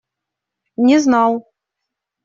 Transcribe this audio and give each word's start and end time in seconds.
Не 0.87 0.97
знал. 1.05 1.41